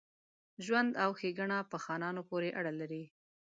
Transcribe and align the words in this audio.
ژوند 0.65 0.91
او 1.03 1.11
ښېګڼه 1.19 1.57
په 1.71 1.77
خانانو 1.85 2.21
پوري 2.29 2.51
اړه 2.59 2.71
لري. 2.79 3.03